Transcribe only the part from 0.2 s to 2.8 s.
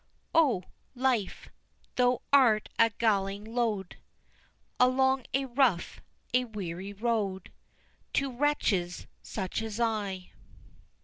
"O life! thou art